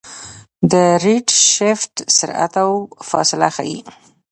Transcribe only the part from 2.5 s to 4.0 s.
او فاصله ښيي.